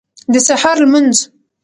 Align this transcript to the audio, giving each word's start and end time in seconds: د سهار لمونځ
د 0.31 0.35
سهار 0.47 0.77
لمونځ 0.81 1.17